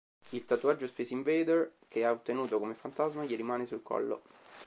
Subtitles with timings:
[0.31, 4.23] Il tatuaggio Space Invader, che ha ottenuto come fantasma gli rimane sul collo.